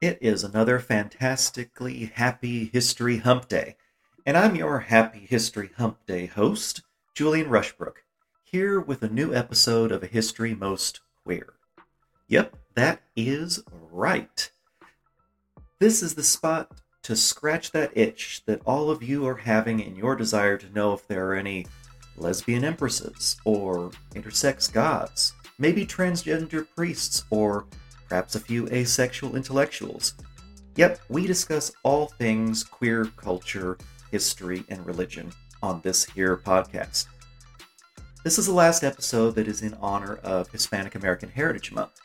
It 0.00 0.18
is 0.20 0.44
another 0.44 0.78
fantastically 0.78 2.12
happy 2.14 2.66
History 2.72 3.18
Hump 3.18 3.48
Day, 3.48 3.76
and 4.24 4.36
I'm 4.36 4.54
your 4.54 4.80
Happy 4.80 5.26
History 5.28 5.70
Hump 5.78 6.06
Day 6.06 6.26
host, 6.26 6.82
Julian 7.14 7.50
Rushbrook, 7.50 7.96
here 8.42 8.80
with 8.80 9.02
a 9.02 9.08
new 9.08 9.34
episode 9.34 9.92
of 9.92 10.02
A 10.02 10.06
History 10.06 10.54
Most 10.54 11.00
Queer. 11.22 11.52
Yep, 12.28 12.56
that 12.74 13.02
is 13.14 13.62
right. 13.70 14.50
This 15.78 16.02
is 16.02 16.14
the 16.14 16.22
spot 16.22 16.80
to 17.02 17.14
scratch 17.14 17.70
that 17.72 17.94
itch 17.94 18.42
that 18.46 18.62
all 18.64 18.90
of 18.90 19.02
you 19.02 19.26
are 19.26 19.36
having 19.36 19.80
in 19.80 19.94
your 19.94 20.16
desire 20.16 20.56
to 20.56 20.72
know 20.72 20.94
if 20.94 21.06
there 21.06 21.28
are 21.28 21.34
any 21.34 21.66
lesbian 22.16 22.64
empresses, 22.64 23.36
or 23.44 23.90
intersex 24.14 24.72
gods, 24.72 25.34
maybe 25.58 25.84
transgender 25.84 26.66
priests, 26.74 27.24
or 27.28 27.66
perhaps 28.08 28.36
a 28.36 28.40
few 28.40 28.66
asexual 28.68 29.36
intellectuals. 29.36 30.14
Yep, 30.76 30.98
we 31.10 31.26
discuss 31.26 31.72
all 31.82 32.06
things 32.06 32.64
queer 32.64 33.04
culture, 33.18 33.76
history, 34.10 34.64
and 34.70 34.86
religion 34.86 35.30
on 35.62 35.80
this 35.82 36.04
here 36.04 36.36
podcast. 36.36 37.06
This 38.24 38.38
is 38.38 38.46
the 38.46 38.52
last 38.52 38.84
episode 38.84 39.34
that 39.36 39.48
is 39.48 39.62
in 39.62 39.74
honor 39.74 40.16
of 40.16 40.50
Hispanic 40.50 40.94
American 40.94 41.28
Heritage 41.28 41.72
Month. 41.72 42.00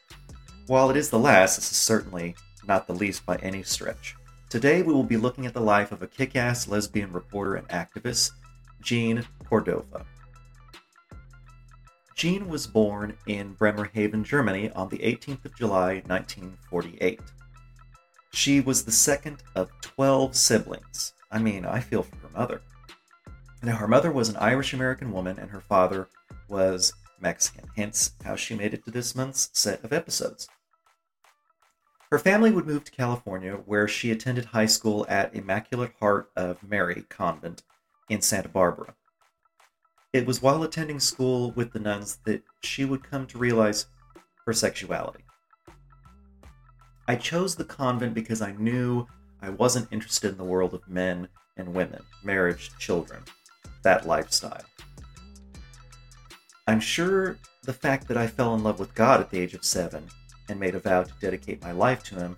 While 0.67 0.89
it 0.89 0.97
is 0.97 1.09
the 1.09 1.19
last, 1.19 1.55
this 1.55 1.71
is 1.71 1.77
certainly 1.77 2.35
not 2.67 2.87
the 2.87 2.93
least 2.93 3.25
by 3.25 3.37
any 3.37 3.63
stretch. 3.63 4.15
Today 4.49 4.81
we 4.81 4.93
will 4.93 5.03
be 5.03 5.17
looking 5.17 5.45
at 5.45 5.53
the 5.53 5.61
life 5.61 5.91
of 5.91 6.01
a 6.01 6.07
kick 6.07 6.35
ass 6.35 6.67
lesbian 6.67 7.11
reporter 7.11 7.55
and 7.55 7.67
activist, 7.69 8.31
Jeanne 8.81 9.25
Córdova. 9.49 10.05
Jeanne 12.15 12.47
was 12.47 12.65
born 12.65 13.15
in 13.27 13.53
Bremerhaven, 13.53 14.23
Germany 14.23 14.71
on 14.71 14.89
the 14.89 14.97
18th 14.97 15.45
of 15.45 15.55
July, 15.55 16.01
1948. 16.07 17.19
She 18.33 18.59
was 18.59 18.83
the 18.83 18.91
second 18.91 19.43
of 19.55 19.69
12 19.81 20.35
siblings. 20.35 21.13
I 21.31 21.39
mean, 21.39 21.65
I 21.65 21.79
feel 21.79 22.03
for 22.03 22.15
her 22.15 22.29
mother. 22.33 22.61
Now, 23.63 23.75
her 23.77 23.87
mother 23.87 24.11
was 24.11 24.29
an 24.29 24.37
Irish 24.37 24.73
American 24.73 25.11
woman 25.11 25.39
and 25.39 25.49
her 25.49 25.61
father 25.61 26.07
was 26.47 26.93
Mexican, 27.19 27.67
hence 27.75 28.11
how 28.23 28.35
she 28.35 28.55
made 28.55 28.73
it 28.73 28.85
to 28.85 28.91
this 28.91 29.15
month's 29.15 29.49
set 29.53 29.83
of 29.83 29.91
episodes. 29.91 30.47
Her 32.11 32.19
family 32.19 32.51
would 32.51 32.67
move 32.67 32.85
to 32.85 32.91
California, 32.91 33.55
where 33.65 33.87
she 33.87 34.11
attended 34.11 34.45
high 34.45 34.67
school 34.67 35.05
at 35.09 35.35
Immaculate 35.35 35.91
Heart 35.99 36.29
of 36.37 36.63
Mary 36.63 37.03
Convent 37.09 37.63
in 38.09 38.21
Santa 38.21 38.47
Barbara. 38.47 38.95
It 40.13 40.25
was 40.25 40.41
while 40.41 40.63
attending 40.63 41.01
school 41.01 41.51
with 41.51 41.73
the 41.73 41.79
nuns 41.79 42.19
that 42.25 42.43
she 42.61 42.85
would 42.85 43.03
come 43.03 43.27
to 43.27 43.37
realize 43.37 43.87
her 44.45 44.53
sexuality. 44.53 45.25
I 47.09 47.15
chose 47.15 47.55
the 47.55 47.65
convent 47.65 48.13
because 48.13 48.41
I 48.41 48.53
knew 48.53 49.05
I 49.41 49.49
wasn't 49.49 49.91
interested 49.91 50.31
in 50.31 50.37
the 50.37 50.43
world 50.45 50.73
of 50.73 50.87
men 50.87 51.27
and 51.57 51.73
women, 51.73 52.03
marriage, 52.23 52.71
children, 52.79 53.23
that 53.87 54.05
lifestyle. 54.05 54.65
I'm 56.67 56.81
sure 56.81 57.37
the 57.63 57.71
fact 57.71 58.09
that 58.09 58.17
I 58.17 58.27
fell 58.27 58.53
in 58.53 58.61
love 58.61 58.81
with 58.81 58.93
God 58.93 59.21
at 59.21 59.29
the 59.29 59.39
age 59.39 59.53
of 59.53 59.63
seven 59.63 60.09
and 60.49 60.59
made 60.59 60.75
a 60.75 60.79
vow 60.79 61.03
to 61.03 61.13
dedicate 61.21 61.61
my 61.61 61.71
life 61.71 62.03
to 62.03 62.15
Him 62.15 62.35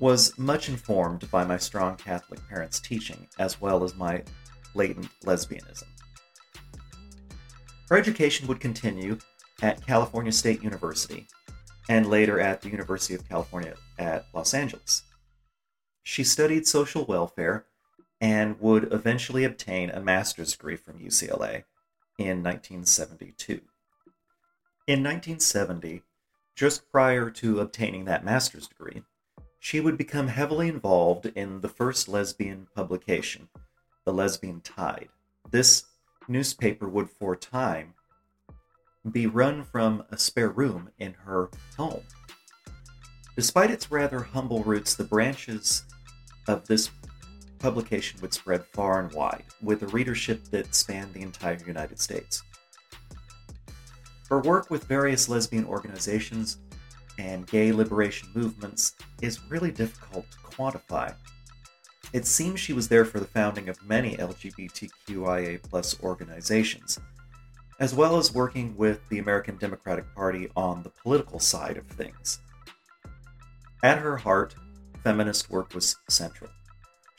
was 0.00 0.38
much 0.38 0.68
informed 0.68 1.30
by 1.30 1.44
my 1.44 1.56
strong 1.56 1.96
Catholic 1.96 2.46
parents' 2.46 2.78
teaching, 2.78 3.26
as 3.38 3.58
well 3.58 3.84
as 3.84 3.94
my 3.94 4.22
latent 4.74 5.08
lesbianism. 5.24 5.88
Her 7.88 7.96
education 7.96 8.46
would 8.46 8.60
continue 8.60 9.16
at 9.62 9.86
California 9.86 10.32
State 10.32 10.62
University 10.62 11.26
and 11.88 12.10
later 12.10 12.38
at 12.38 12.60
the 12.60 12.68
University 12.68 13.14
of 13.14 13.26
California 13.26 13.76
at 13.98 14.26
Los 14.34 14.52
Angeles. 14.52 15.04
She 16.02 16.22
studied 16.22 16.66
social 16.66 17.06
welfare 17.06 17.64
and 18.20 18.60
would 18.60 18.92
eventually 18.92 19.44
obtain 19.44 19.90
a 19.90 20.00
master's 20.00 20.52
degree 20.52 20.76
from 20.76 20.98
UCLA 20.98 21.64
in 22.18 22.42
1972. 22.42 23.60
In 24.86 25.02
1970, 25.02 26.02
just 26.54 26.90
prior 26.90 27.30
to 27.30 27.60
obtaining 27.60 28.04
that 28.04 28.24
master's 28.24 28.68
degree, 28.68 29.02
she 29.58 29.80
would 29.80 29.96
become 29.96 30.28
heavily 30.28 30.68
involved 30.68 31.26
in 31.34 31.60
the 31.60 31.68
first 31.68 32.08
lesbian 32.08 32.68
publication, 32.74 33.48
The 34.04 34.12
Lesbian 34.12 34.60
Tide. 34.60 35.08
This 35.50 35.84
newspaper 36.28 36.88
would 36.88 37.10
for 37.10 37.32
a 37.32 37.38
time 37.38 37.94
be 39.10 39.26
run 39.26 39.64
from 39.64 40.04
a 40.10 40.16
spare 40.16 40.48
room 40.48 40.90
in 40.98 41.14
her 41.24 41.50
home. 41.76 42.02
Despite 43.36 43.70
its 43.70 43.90
rather 43.90 44.20
humble 44.20 44.62
roots, 44.62 44.94
the 44.94 45.04
branches 45.04 45.84
of 46.46 46.66
this 46.66 46.90
publication 47.64 48.20
would 48.20 48.34
spread 48.34 48.64
far 48.66 49.00
and 49.00 49.12
wide, 49.12 49.44
with 49.62 49.82
a 49.82 49.88
readership 49.88 50.44
that 50.50 50.74
spanned 50.74 51.14
the 51.14 51.22
entire 51.22 51.58
United 51.66 51.98
States. 51.98 52.42
Her 54.28 54.40
work 54.40 54.70
with 54.70 54.84
various 54.84 55.28
lesbian 55.28 55.64
organizations 55.64 56.58
and 57.18 57.46
gay 57.46 57.72
liberation 57.72 58.28
movements 58.34 58.94
is 59.22 59.50
really 59.50 59.70
difficult 59.70 60.30
to 60.30 60.38
quantify 60.38 61.14
it 62.14 62.26
seems 62.26 62.60
she 62.60 62.72
was 62.72 62.86
there 62.86 63.04
for 63.04 63.18
the 63.18 63.26
founding 63.26 63.68
of 63.68 63.82
many 63.84 64.16
LGBTQIA 64.16 66.00
organizations, 66.00 67.00
as 67.80 67.92
well 67.92 68.18
as 68.18 68.32
working 68.32 68.76
with 68.76 69.00
the 69.08 69.18
American 69.18 69.56
Democratic 69.56 70.04
Party 70.14 70.48
on 70.54 70.84
the 70.84 70.90
political 70.90 71.40
side 71.40 71.76
of 71.76 71.88
things. 71.88 72.38
At 73.82 73.98
her 73.98 74.16
heart, 74.16 74.54
feminist 75.02 75.50
work 75.50 75.74
was 75.74 75.96
central. 76.08 76.52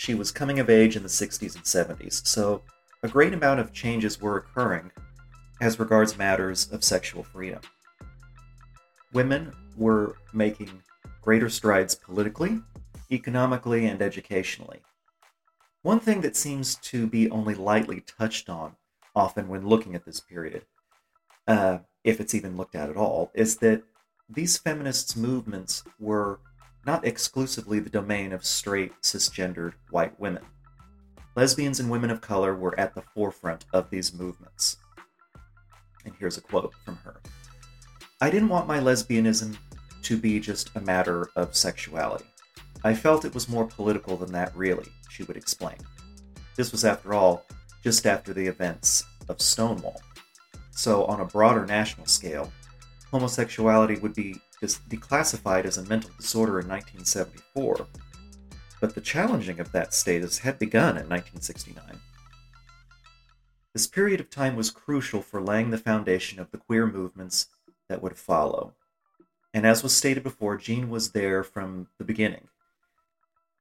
She 0.06 0.14
was 0.14 0.32
coming 0.32 0.60
of 0.60 0.70
age 0.70 0.96
in 0.96 1.02
the 1.02 1.10
60s 1.10 1.56
and 1.56 1.64
70s, 1.64 2.28
so 2.28 2.62
a 3.02 3.08
great 3.08 3.34
amount 3.34 3.60
of 3.60 3.74
changes 3.74 4.22
were 4.22 4.38
occurring 4.38 4.92
as 5.62 5.80
regards 5.80 6.16
matters 6.16 6.72
of 6.72 6.84
sexual 6.84 7.24
freedom. 7.24 7.62
Women 9.14 9.52
were 9.76 10.18
making 10.32 10.84
greater 11.24 11.50
strides 11.50 11.96
politically 11.96 12.62
economically, 13.12 13.88
and 13.88 14.00
educationally. 14.00 14.82
One 15.82 16.00
thing 16.00 16.22
that 16.22 16.36
seems 16.36 16.76
to 16.76 17.08
be 17.08 17.28
only 17.32 17.56
lightly 17.56 18.02
touched 18.02 18.48
on 18.48 18.76
often 19.16 19.48
when 19.48 19.68
looking 19.68 19.96
at 19.96 20.06
this 20.06 20.20
period, 20.20 20.66
uh, 21.48 21.80
if 22.04 22.20
it's 22.20 22.36
even 22.36 22.58
looked 22.58 22.76
at 22.76 22.92
at 22.92 22.96
all, 22.96 23.32
is 23.34 23.58
that 23.58 23.82
these 24.30 24.60
feminists' 24.60 25.16
movements 25.16 25.84
were 26.00 26.40
not 26.86 27.06
exclusively 27.06 27.80
the 27.80 27.90
domain 27.90 28.32
of 28.32 28.46
straight, 28.46 28.94
cisgendered 29.02 29.74
white 29.90 30.20
women. 30.20 30.44
Lesbians 31.36 31.80
and 31.80 31.90
women 31.90 32.10
of 32.10 32.22
color 32.22 32.56
were 32.56 32.80
at 32.80 32.96
the 32.96 33.02
forefront 33.02 33.66
of 33.74 33.90
these 33.90 34.14
movements. 34.14 34.78
And 36.06 36.14
here's 36.20 36.38
a 36.38 36.42
quote 36.42 36.74
from 36.86 36.98
her 36.98 37.20
I 38.22 38.30
didn't 38.30 38.50
want 38.50 38.68
my 38.68 38.80
lesbianism 38.80 39.58
to 40.04 40.18
be 40.18 40.40
just 40.40 40.72
a 40.76 40.82
matter 40.82 41.30
of 41.36 41.56
sexuality. 41.56 42.26
I 42.84 42.94
felt 42.94 43.26
it 43.26 43.34
was 43.34 43.50
more 43.50 43.66
political 43.66 44.16
than 44.16 44.32
that, 44.34 44.56
really, 44.56 44.88
she 45.10 45.24
would 45.24 45.36
explain. 45.36 45.78
This 46.56 46.72
was, 46.72 46.86
after 46.86 47.14
all, 47.14 47.46
just 47.84 48.06
after 48.06 48.34
the 48.34 48.46
events 48.46 49.04
of 49.28 49.42
Stonewall. 49.42 50.02
So, 50.72 51.06
on 51.06 51.20
a 51.20 51.26
broader 51.26 51.66
national 51.66 52.06
scale, 52.06 52.52
homosexuality 53.12 53.96
would 53.96 54.14
be 54.14 54.40
declassified 54.62 55.66
as 55.66 55.78
a 55.78 55.84
mental 55.84 56.12
disorder 56.18 56.60
in 56.60 56.68
1974, 56.68 57.88
but 58.82 58.96
the 58.96 59.02
challenging 59.02 59.60
of 59.60 59.72
that 59.72 59.94
status 59.94 60.40
had 60.40 60.60
begun 60.60 60.98
in 60.98 61.10
1969. 61.10 62.00
This 63.74 63.88
period 63.88 64.20
of 64.20 64.30
time 64.30 64.56
was 64.56 64.72
crucial 64.72 65.22
for 65.22 65.42
laying 65.42 65.70
the 65.70 65.78
foundation 65.78 66.40
of 66.40 66.52
the 66.52 66.58
queer 66.58 66.88
movements 66.88 67.48
that 67.90 68.02
would 68.02 68.18
follow. 68.18 68.74
And 69.54 69.66
as 69.66 69.84
was 69.84 69.94
stated 69.94 70.24
before, 70.24 70.58
Jeanne 70.58 70.90
was 70.90 71.12
there 71.12 71.44
from 71.44 71.88
the 71.98 72.06
beginning. 72.06 72.48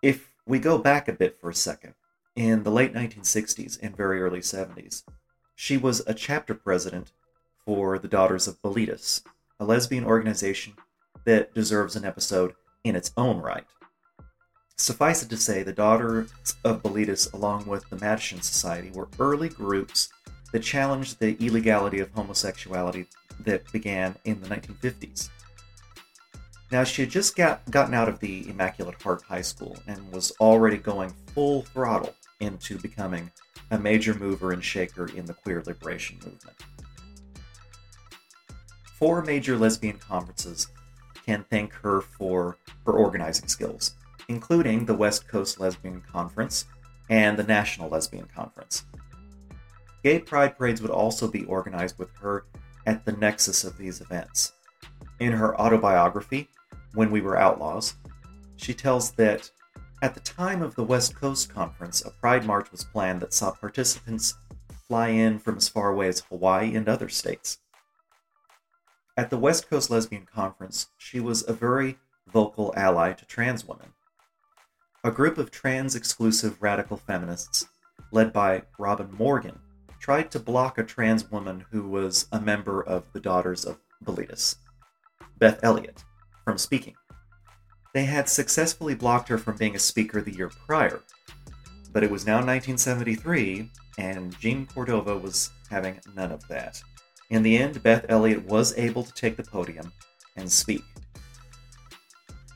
If 0.02 0.34
we 0.46 0.58
go 0.58 0.78
back 0.78 1.08
a 1.08 1.12
bit 1.12 1.36
for 1.40 1.50
a 1.50 1.54
second, 1.54 1.94
in 2.36 2.62
the 2.62 2.70
late 2.70 2.92
1960s 2.92 3.78
and 3.82 3.96
very 3.96 4.20
early 4.20 4.40
70s, 4.40 5.02
she 5.54 5.76
was 5.76 6.02
a 6.06 6.14
chapter 6.14 6.54
president 6.54 7.12
for 7.64 7.98
the 7.98 8.08
Daughters 8.08 8.46
of 8.48 8.60
Bilitis, 8.60 9.22
a 9.64 9.66
lesbian 9.66 10.04
organization 10.04 10.74
that 11.24 11.54
deserves 11.54 11.96
an 11.96 12.04
episode 12.04 12.52
in 12.84 12.94
its 12.94 13.12
own 13.16 13.40
right. 13.40 13.64
Suffice 14.76 15.22
it 15.22 15.30
to 15.30 15.38
say, 15.38 15.62
the 15.62 15.72
Daughters 15.72 16.30
of 16.64 16.82
Bilitis, 16.82 17.32
along 17.32 17.64
with 17.66 17.88
the 17.88 17.96
Mattachine 17.96 18.42
Society, 18.42 18.90
were 18.90 19.08
early 19.18 19.48
groups 19.48 20.10
that 20.52 20.62
challenged 20.62 21.18
the 21.18 21.36
illegality 21.42 22.00
of 22.00 22.10
homosexuality 22.10 23.06
that 23.40 23.70
began 23.72 24.14
in 24.24 24.38
the 24.42 24.48
1950s. 24.48 25.30
Now, 26.70 26.84
she 26.84 27.02
had 27.02 27.10
just 27.10 27.34
got, 27.34 27.68
gotten 27.70 27.94
out 27.94 28.08
of 28.08 28.18
the 28.18 28.48
Immaculate 28.48 29.00
Heart 29.00 29.22
High 29.22 29.42
School 29.42 29.78
and 29.86 30.12
was 30.12 30.32
already 30.40 30.76
going 30.76 31.14
full 31.28 31.62
throttle 31.62 32.14
into 32.40 32.76
becoming 32.78 33.30
a 33.70 33.78
major 33.78 34.12
mover 34.12 34.52
and 34.52 34.62
shaker 34.62 35.06
in 35.16 35.24
the 35.24 35.34
queer 35.34 35.62
liberation 35.64 36.18
movement. 36.18 36.56
Four 39.04 39.20
major 39.20 39.58
lesbian 39.58 39.98
conferences 39.98 40.68
can 41.26 41.44
thank 41.50 41.74
her 41.74 42.00
for 42.00 42.56
her 42.86 42.92
organizing 42.94 43.48
skills, 43.48 43.96
including 44.28 44.86
the 44.86 44.94
West 44.94 45.28
Coast 45.28 45.60
Lesbian 45.60 46.00
Conference 46.10 46.64
and 47.10 47.38
the 47.38 47.42
National 47.42 47.90
Lesbian 47.90 48.26
Conference. 48.34 48.86
Gay 50.02 50.20
pride 50.20 50.56
parades 50.56 50.80
would 50.80 50.90
also 50.90 51.28
be 51.28 51.44
organized 51.44 51.98
with 51.98 52.16
her 52.16 52.46
at 52.86 53.04
the 53.04 53.12
nexus 53.12 53.62
of 53.62 53.76
these 53.76 54.00
events. 54.00 54.54
In 55.20 55.32
her 55.32 55.54
autobiography, 55.60 56.48
When 56.94 57.10
We 57.10 57.20
Were 57.20 57.36
Outlaws, 57.36 57.96
she 58.56 58.72
tells 58.72 59.10
that 59.16 59.50
at 60.00 60.14
the 60.14 60.20
time 60.20 60.62
of 60.62 60.76
the 60.76 60.82
West 60.82 61.14
Coast 61.14 61.50
Conference, 61.50 62.02
a 62.06 62.10
pride 62.10 62.46
march 62.46 62.72
was 62.72 62.84
planned 62.84 63.20
that 63.20 63.34
saw 63.34 63.50
participants 63.50 64.32
fly 64.88 65.08
in 65.08 65.38
from 65.40 65.58
as 65.58 65.68
far 65.68 65.90
away 65.90 66.08
as 66.08 66.20
Hawaii 66.20 66.74
and 66.74 66.88
other 66.88 67.10
states. 67.10 67.58
At 69.16 69.30
the 69.30 69.38
West 69.38 69.70
Coast 69.70 69.90
Lesbian 69.90 70.26
Conference, 70.26 70.88
she 70.98 71.20
was 71.20 71.46
a 71.46 71.52
very 71.52 71.98
vocal 72.26 72.74
ally 72.76 73.12
to 73.12 73.24
trans 73.26 73.64
women. 73.64 73.92
A 75.04 75.12
group 75.12 75.38
of 75.38 75.52
trans 75.52 75.94
exclusive 75.94 76.60
radical 76.60 76.96
feminists, 76.96 77.68
led 78.10 78.32
by 78.32 78.62
Robin 78.76 79.12
Morgan, 79.12 79.60
tried 80.00 80.32
to 80.32 80.40
block 80.40 80.78
a 80.78 80.82
trans 80.82 81.30
woman 81.30 81.64
who 81.70 81.88
was 81.88 82.26
a 82.32 82.40
member 82.40 82.82
of 82.82 83.12
the 83.12 83.20
Daughters 83.20 83.64
of 83.64 83.78
Bilitis, 84.04 84.56
Beth 85.38 85.60
Elliott, 85.62 86.02
from 86.44 86.58
speaking. 86.58 86.96
They 87.94 88.06
had 88.06 88.28
successfully 88.28 88.96
blocked 88.96 89.28
her 89.28 89.38
from 89.38 89.56
being 89.56 89.76
a 89.76 89.78
speaker 89.78 90.22
the 90.22 90.34
year 90.34 90.50
prior, 90.66 91.02
but 91.92 92.02
it 92.02 92.10
was 92.10 92.26
now 92.26 92.38
1973, 92.38 93.70
and 93.96 94.36
Jeanne 94.40 94.66
Córdova 94.66 95.22
was 95.22 95.50
having 95.70 96.00
none 96.16 96.32
of 96.32 96.48
that. 96.48 96.82
In 97.30 97.42
the 97.42 97.56
end, 97.56 97.82
Beth 97.82 98.06
Elliott 98.08 98.44
was 98.44 98.76
able 98.76 99.02
to 99.02 99.12
take 99.14 99.36
the 99.36 99.42
podium 99.42 99.92
and 100.36 100.50
speak. 100.50 100.82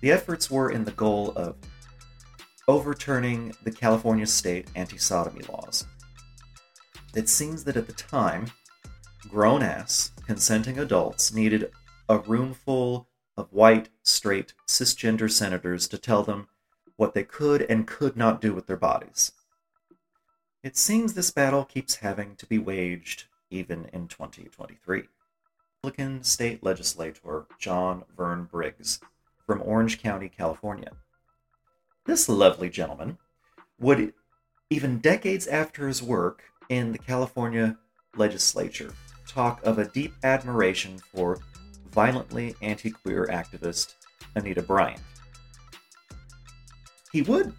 The 0.01 0.13
efforts 0.13 0.51
were 0.51 0.71
in 0.71 0.85
the 0.85 0.93
goal 0.93 1.33
of 1.37 1.57
overturning 2.69 3.55
the 3.65 3.71
California 3.71 4.27
state 4.27 4.69
anti 4.75 4.99
sodomy 4.99 5.45
laws. 5.49 5.87
It 7.15 7.29
seems 7.29 7.65
that 7.65 7.77
at 7.77 7.87
the 7.87 7.95
time, 7.95 8.51
grown 9.29 9.63
ass, 9.63 10.13
consenting 10.27 10.79
adults 10.79 11.33
needed 11.33 11.73
a 12.09 12.19
roomful 12.19 13.09
of 13.37 13.53
white, 13.53 13.89
straight, 14.03 14.53
cisgender 14.67 15.31
senators 15.31 15.89
to 15.89 15.99
tell 15.99 16.23
them 16.23 16.49
what 16.97 17.15
they 17.15 17.25
could 17.25 17.63
and 17.63 17.87
could 17.87 18.17
not 18.17 18.41
do 18.41 18.53
with 18.53 18.67
their 18.67 18.77
bodies. 18.77 19.33
It 20.63 20.77
seems 20.77 21.15
this 21.15 21.31
battle 21.31 21.65
keeps 21.65 21.97
having 21.97 22.37
to 22.37 22.47
be 22.47 22.59
waged 22.59 23.25
even 23.51 23.89
in 23.93 24.09
2023. 24.09 25.05
Republican 25.83 26.25
state 26.25 26.63
legislator 26.65 27.47
John 27.59 28.05
Vern 28.17 28.49
Briggs 28.51 29.01
from 29.47 29.63
Orange 29.63 30.03
County, 30.03 30.29
California. 30.29 30.91
This 32.05 32.29
lovely 32.29 32.69
gentleman 32.69 33.19
would, 33.79 34.13
even 34.71 34.99
decades 34.99 35.47
after 35.47 35.87
his 35.87 36.03
work 36.03 36.43
in 36.69 36.91
the 36.91 36.99
California 36.99 37.79
legislature, 38.17 38.93
talk 39.27 39.65
of 39.65 39.79
a 39.79 39.87
deep 39.87 40.15
admiration 40.25 40.99
for 40.99 41.39
violently 41.93 42.57
anti 42.61 42.91
queer 42.91 43.27
activist 43.27 43.95
Anita 44.35 44.63
Bryant. 44.63 45.01
He 47.13 47.23
would 47.23 47.53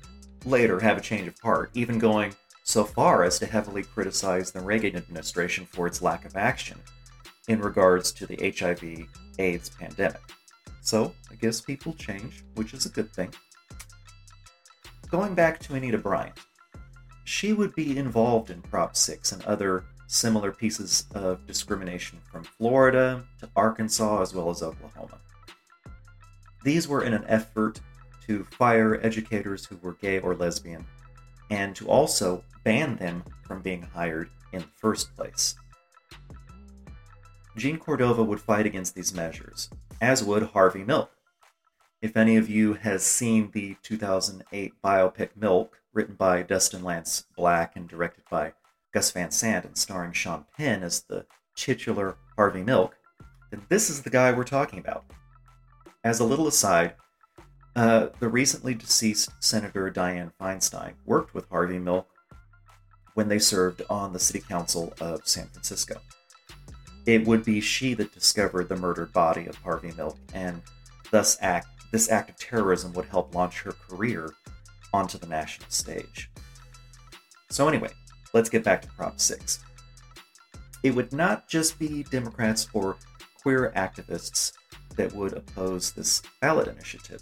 later 0.46 0.80
have 0.80 0.98
a 0.98 1.02
change 1.02 1.28
of 1.28 1.40
heart, 1.40 1.72
even 1.74 2.00
going 2.00 2.36
so 2.69 2.83
far 2.83 3.24
as 3.24 3.39
to 3.39 3.48
heavily 3.48 3.81
criticize 3.81 4.51
the 4.51 4.62
Reagan 4.62 4.95
administration 4.95 5.66
for 5.66 5.88
its 5.88 6.04
lack 6.04 6.24
of 6.24 6.38
action 6.38 6.80
in 7.48 7.60
regards 7.60 8.12
to 8.12 8.27
the 8.27 8.54
HIV 8.56 9.07
AIDS 9.39 9.71
pandemic. 9.71 10.21
So, 10.81 11.16
I 11.31 11.36
guess 11.36 11.62
people 11.62 11.94
change, 11.94 12.44
which 12.54 12.75
is 12.75 12.86
a 12.86 12.89
good 12.89 13.12
thing. 13.12 13.33
Going 15.10 15.33
back 15.33 15.57
to 15.62 15.74
Anita 15.74 15.98
Bryant, 15.98 16.38
she 17.24 17.54
would 17.54 17.74
be 17.74 17.98
involved 17.98 18.51
in 18.51 18.62
Prop 18.62 18.95
6 18.95 19.31
and 19.31 19.44
other 19.45 19.86
similar 20.06 20.51
pieces 20.51 21.06
of 21.16 21.48
discrimination 21.48 22.19
from 22.31 22.44
Florida 22.44 23.25
to 23.39 23.50
Arkansas 23.56 24.21
as 24.21 24.36
well 24.36 24.51
as 24.51 24.62
Oklahoma. 24.62 25.18
These 26.63 26.88
were 26.88 27.04
in 27.04 27.16
an 27.16 27.25
effort 27.27 27.81
to 28.27 28.44
fire 28.44 29.04
educators 29.04 29.66
who 29.66 29.77
were 29.77 29.94
gay 29.94 30.19
or 30.19 30.36
lesbian 30.36 30.86
and 31.50 31.75
to 31.75 31.88
also 31.88 32.44
ban 32.63 32.96
them 32.98 33.24
from 33.44 33.62
being 33.62 33.81
hired 33.81 34.30
in 34.54 34.62
the 34.62 34.68
first 34.78 35.16
place. 35.16 35.56
Jeanne 37.57 37.80
Córdova 37.80 38.25
would 38.25 38.40
fight 38.40 38.66
against 38.66 38.96
these 38.96 39.13
measures, 39.13 39.69
as 40.01 40.24
would 40.24 40.44
Harvey 40.44 40.84
Milk. 40.84 41.12
If 42.01 42.16
any 42.16 42.38
of 42.38 42.50
you 42.50 42.75
has 42.75 43.04
seen 43.04 43.51
the 43.51 43.75
2008 43.84 44.74
biopic 44.84 45.30
Milk, 45.36 45.81
written 45.94 46.16
by 46.16 46.44
Dustin 46.44 46.84
Lance 46.84 47.25
Black 47.36 47.75
and 47.75 47.88
directed 47.88 48.24
by 48.30 48.54
Gus 48.94 49.12
Van 49.12 49.31
Sant 49.31 49.66
and 49.66 49.78
starring 49.78 50.13
Sean 50.13 50.45
Penn 50.56 50.84
as 50.84 51.02
the 51.02 51.25
titular 51.56 52.16
Harvey 52.38 52.63
Milk, 52.63 52.95
then 53.52 53.66
this 53.69 53.90
is 53.90 54.02
the 54.02 54.10
guy 54.10 54.31
we're 54.31 54.44
talking 54.44 54.80
about. 54.80 55.06
As 56.04 56.19
a 56.19 56.25
little 56.25 56.48
aside, 56.48 56.94
uh, 57.80 58.10
the 58.20 58.28
recently 58.28 58.74
deceased 58.74 59.31
Senator 59.40 59.90
Dianne 59.90 60.34
Feinstein 60.38 60.96
worked 61.06 61.34
with 61.34 61.48
Harvey 61.48 61.80
Milk 61.80 62.10
when 63.14 63.30
they 63.30 63.40
served 63.40 63.84
on 63.90 64.12
the 64.12 64.20
City 64.20 64.42
Council 64.42 64.94
of 65.00 65.26
San 65.26 65.48
Francisco. 65.48 66.02
It 67.06 67.26
would 67.26 67.46
be 67.46 67.62
she 67.62 67.94
that 67.94 68.14
discovered 68.14 68.68
the 68.68 68.76
murdered 68.76 69.14
body 69.14 69.46
of 69.46 69.56
Harvey 69.56 69.94
Milk, 69.96 70.18
and 70.34 70.62
thus 71.10 71.38
act 71.40 71.68
this 71.94 72.12
act 72.12 72.31
of 72.31 72.36
terrorism 72.36 72.92
would 72.94 73.06
help 73.06 73.34
launch 73.34 73.62
her 73.62 73.72
career 73.72 74.34
onto 74.92 75.18
the 75.18 75.28
national 75.28 75.70
stage. 75.70 76.30
So 77.50 77.70
anyway, 77.70 77.92
let's 78.34 78.50
get 78.50 78.66
back 78.66 78.81
to 78.81 78.90
Prop 78.90 79.22
6. 79.22 79.60
It 80.84 80.94
would 80.94 81.14
not 81.14 81.48
just 81.48 81.80
be 81.80 82.04
Democrats 82.04 82.68
or 82.74 82.98
queer 83.42 83.71
activists 83.78 84.52
that 84.98 85.14
would 85.14 85.31
oppose 85.31 85.94
this 85.94 86.21
ballot 86.42 86.68
initiative 86.68 87.21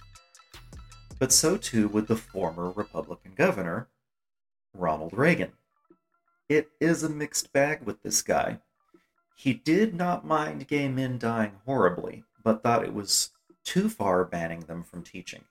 but 1.20 1.32
so 1.32 1.58
too 1.58 1.88
would 1.88 2.08
the 2.08 2.16
former 2.16 2.72
Republican 2.72 3.34
governor, 3.36 3.88
Ronald 4.74 5.14
Reagan. 5.14 5.54
It 6.50 6.70
is 6.80 7.04
a 7.04 7.10
mixed 7.10 7.52
bag 7.52 7.84
with 7.84 8.04
this 8.04 8.22
guy. 8.22 8.60
He 9.36 9.54
did 9.54 9.94
not 9.94 10.26
mind 10.26 10.68
gay 10.68 10.88
men 10.88 11.18
dying 11.18 11.54
horribly, 11.66 12.24
but 12.44 12.64
thought 12.64 12.84
it 12.84 12.94
was 12.94 13.32
too 13.64 13.90
far 13.90 14.24
banning 14.24 14.62
them 14.62 14.84
from 14.84 15.04
teaching. 15.04 15.44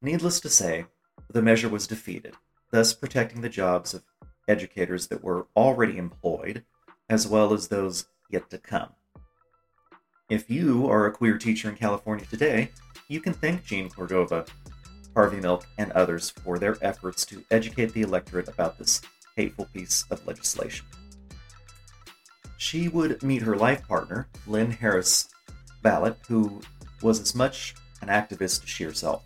Needless 0.00 0.40
to 0.40 0.50
say, 0.50 0.86
the 1.30 1.42
measure 1.42 1.68
was 1.68 1.86
defeated, 1.86 2.34
thus 2.72 2.92
protecting 2.92 3.40
the 3.40 3.48
jobs 3.48 3.94
of 3.94 4.02
educators 4.48 5.06
that 5.06 5.22
were 5.22 5.46
already 5.56 5.96
employed, 5.96 6.64
as 7.08 7.26
well 7.26 7.52
as 7.52 7.68
those 7.68 8.06
yet 8.28 8.50
to 8.50 8.58
come. 8.58 8.90
If 10.32 10.48
you 10.48 10.88
are 10.88 11.04
a 11.04 11.12
queer 11.12 11.36
teacher 11.36 11.68
in 11.68 11.76
California 11.76 12.24
today, 12.24 12.70
you 13.06 13.20
can 13.20 13.34
thank 13.34 13.66
Jeanne 13.66 13.90
Córdova, 13.90 14.48
Harvey 15.14 15.38
Milk, 15.40 15.66
and 15.76 15.92
others 15.92 16.30
for 16.30 16.58
their 16.58 16.78
efforts 16.80 17.26
to 17.26 17.44
educate 17.50 17.92
the 17.92 18.00
electorate 18.00 18.48
about 18.48 18.78
this 18.78 19.02
hateful 19.36 19.66
piece 19.74 20.06
of 20.10 20.26
legislation. 20.26 20.86
She 22.56 22.88
would 22.88 23.22
meet 23.22 23.42
her 23.42 23.56
life 23.56 23.86
partner, 23.86 24.26
Lynn 24.46 24.70
Harris 24.70 25.28
Ballen, 25.84 26.16
who 26.26 26.62
was 27.02 27.20
as 27.20 27.34
much 27.34 27.74
an 28.00 28.08
activist 28.08 28.62
as 28.62 28.70
she 28.70 28.84
herself. 28.84 29.24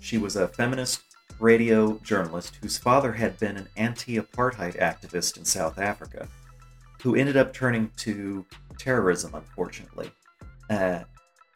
She 0.00 0.18
was 0.18 0.36
a 0.36 0.46
feminist 0.46 1.02
radio 1.40 1.98
journalist 2.04 2.58
whose 2.62 2.78
father 2.78 3.10
had 3.10 3.40
been 3.40 3.56
an 3.56 3.68
anti 3.76 4.20
apartheid 4.20 4.78
activist 4.78 5.36
in 5.36 5.44
South 5.44 5.80
Africa, 5.80 6.28
who 7.06 7.14
ended 7.14 7.36
up 7.36 7.52
turning 7.52 7.88
to 7.96 8.44
terrorism, 8.80 9.32
unfortunately, 9.32 10.10
uh, 10.70 10.98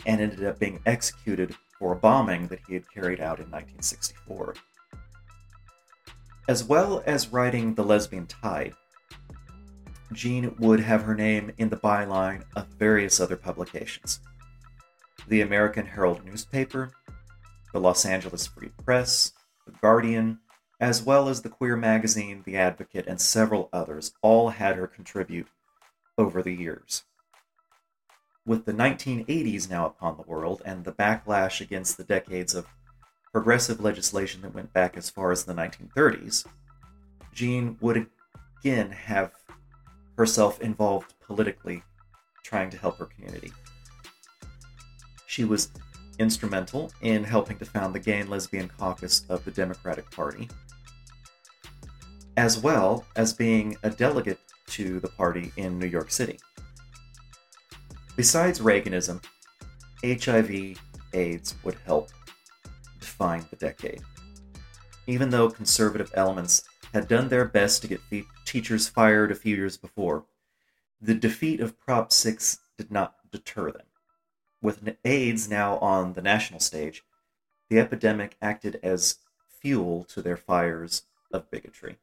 and 0.06 0.20
ended 0.20 0.44
up 0.44 0.60
being 0.60 0.78
executed 0.86 1.56
for 1.76 1.90
a 1.90 1.96
bombing 1.96 2.46
that 2.46 2.60
he 2.68 2.74
had 2.74 2.88
carried 2.94 3.18
out 3.18 3.40
in 3.40 3.46
1964. 3.46 4.54
As 6.46 6.62
well 6.62 7.02
as 7.04 7.32
writing 7.32 7.74
The 7.74 7.82
Lesbian 7.82 8.28
Tide, 8.28 8.74
Jeanne 10.12 10.54
would 10.60 10.78
have 10.78 11.02
her 11.02 11.16
name 11.16 11.50
in 11.58 11.68
the 11.68 11.76
byline 11.76 12.44
of 12.54 12.68
various 12.78 13.18
other 13.18 13.36
publications 13.36 14.20
the 15.26 15.40
American 15.40 15.84
Herald 15.84 16.24
newspaper, 16.24 16.92
the 17.72 17.80
Los 17.80 18.06
Angeles 18.06 18.46
Free 18.46 18.70
Press, 18.84 19.32
The 19.66 19.72
Guardian, 19.82 20.38
as 20.80 21.02
well 21.02 21.28
as 21.28 21.42
the 21.42 21.48
queer 21.50 21.76
magazine 21.76 22.42
The 22.44 22.56
Advocate 22.56 23.06
and 23.06 23.20
several 23.20 23.68
others, 23.70 24.12
all 24.22 24.48
had 24.48 24.76
her 24.76 24.86
contribute 24.86 25.46
over 26.16 26.42
the 26.42 26.54
years. 26.54 27.04
With 28.46 28.64
the 28.64 28.72
1980s 28.72 29.68
now 29.68 29.86
upon 29.86 30.16
the 30.16 30.22
world 30.22 30.62
and 30.64 30.84
the 30.84 30.92
backlash 30.92 31.60
against 31.60 31.98
the 31.98 32.04
decades 32.04 32.54
of 32.54 32.66
progressive 33.30 33.80
legislation 33.80 34.40
that 34.42 34.54
went 34.54 34.72
back 34.72 34.96
as 34.96 35.10
far 35.10 35.30
as 35.30 35.44
the 35.44 35.52
1930s, 35.52 36.46
Jeanne 37.34 37.76
would 37.80 38.06
again 38.58 38.90
have 38.90 39.32
herself 40.16 40.60
involved 40.60 41.14
politically, 41.20 41.82
trying 42.42 42.70
to 42.70 42.78
help 42.78 42.98
her 42.98 43.06
community. 43.06 43.52
She 45.26 45.44
was 45.44 45.70
instrumental 46.18 46.90
in 47.02 47.24
helping 47.24 47.58
to 47.58 47.64
found 47.64 47.94
the 47.94 48.00
Gay 48.00 48.20
and 48.20 48.28
Lesbian 48.28 48.68
Caucus 48.68 49.24
of 49.28 49.44
the 49.44 49.50
Democratic 49.50 50.10
Party, 50.10 50.48
as 52.40 52.58
well 52.58 53.04
as 53.16 53.34
being 53.34 53.76
a 53.82 53.90
delegate 53.90 54.40
to 54.66 54.98
the 55.00 55.08
party 55.08 55.52
in 55.58 55.78
New 55.78 55.86
York 55.86 56.10
City. 56.10 56.40
Besides 58.16 58.60
Reaganism, 58.60 59.22
HIV 60.02 60.80
AIDS 61.12 61.54
would 61.62 61.76
help 61.84 62.08
define 62.98 63.44
the 63.50 63.56
decade. 63.56 64.00
Even 65.06 65.28
though 65.28 65.50
conservative 65.50 66.10
elements 66.14 66.62
had 66.94 67.08
done 67.08 67.28
their 67.28 67.44
best 67.44 67.82
to 67.82 67.88
get 67.88 68.00
teachers 68.46 68.88
fired 68.88 69.30
a 69.30 69.34
few 69.34 69.54
years 69.54 69.76
before, 69.76 70.24
the 70.98 71.14
defeat 71.14 71.60
of 71.60 71.78
Prop 71.78 72.10
6 72.10 72.58
did 72.78 72.90
not 72.90 73.16
deter 73.30 73.70
them. 73.70 73.86
With 74.62 74.96
AIDS 75.04 75.50
now 75.50 75.76
on 75.80 76.14
the 76.14 76.22
national 76.22 76.60
stage, 76.60 77.02
the 77.68 77.78
epidemic 77.78 78.38
acted 78.40 78.80
as 78.82 79.18
fuel 79.46 80.04
to 80.04 80.22
their 80.22 80.38
fires 80.38 81.02
of 81.30 81.50
bigotry. 81.50 81.98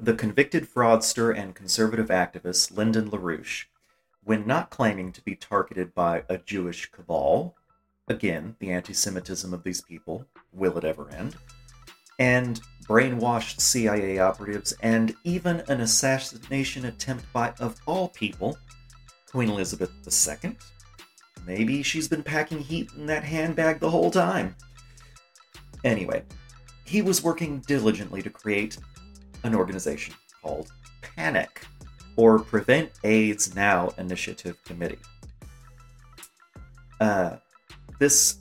The 0.00 0.14
convicted 0.14 0.68
fraudster 0.72 1.36
and 1.36 1.56
conservative 1.56 2.06
activist 2.06 2.76
Lyndon 2.76 3.10
LaRouche, 3.10 3.64
when 4.22 4.46
not 4.46 4.70
claiming 4.70 5.10
to 5.10 5.20
be 5.20 5.34
targeted 5.34 5.92
by 5.92 6.22
a 6.28 6.38
Jewish 6.38 6.88
cabal, 6.92 7.56
again, 8.06 8.54
the 8.60 8.70
anti 8.70 8.92
Semitism 8.92 9.52
of 9.52 9.64
these 9.64 9.80
people, 9.80 10.24
will 10.52 10.78
it 10.78 10.84
ever 10.84 11.10
end? 11.10 11.34
And 12.20 12.60
brainwashed 12.88 13.60
CIA 13.60 14.20
operatives, 14.20 14.72
and 14.82 15.16
even 15.24 15.64
an 15.66 15.80
assassination 15.80 16.84
attempt 16.84 17.24
by, 17.32 17.54
of 17.58 17.80
all 17.84 18.08
people, 18.10 18.56
Queen 19.28 19.48
Elizabeth 19.48 19.90
II. 20.06 20.56
Maybe 21.44 21.82
she's 21.82 22.06
been 22.06 22.22
packing 22.22 22.60
heat 22.60 22.92
in 22.96 23.06
that 23.06 23.24
handbag 23.24 23.80
the 23.80 23.90
whole 23.90 24.12
time. 24.12 24.54
Anyway, 25.82 26.22
he 26.84 27.02
was 27.02 27.24
working 27.24 27.58
diligently 27.66 28.22
to 28.22 28.30
create 28.30 28.78
an 29.44 29.54
organization 29.54 30.14
called 30.42 30.70
PANIC, 31.02 31.62
or 32.16 32.38
Prevent 32.38 32.90
AIDS 33.04 33.54
Now 33.54 33.90
Initiative 33.98 34.56
Committee. 34.64 34.98
Uh, 37.00 37.36
this 37.98 38.38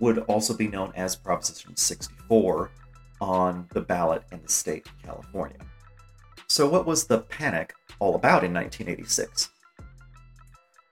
would 0.00 0.18
also 0.20 0.54
be 0.54 0.68
known 0.68 0.92
as 0.94 1.16
Proposition 1.16 1.76
64 1.76 2.70
on 3.20 3.66
the 3.72 3.80
ballot 3.80 4.22
in 4.30 4.40
the 4.42 4.48
state 4.48 4.86
of 4.86 5.02
California. 5.02 5.58
So, 6.48 6.68
what 6.68 6.86
was 6.86 7.04
the 7.04 7.20
panic 7.20 7.74
all 7.98 8.14
about 8.14 8.44
in 8.44 8.52
1986? 8.52 9.50